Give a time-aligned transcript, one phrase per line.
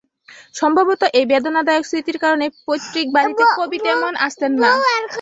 [0.55, 4.69] সম্ভবত একই বেদনাদায়ক স্মৃতির কারণেই পৈতৃক বাড়িতে কবি তেমন আসতেন না।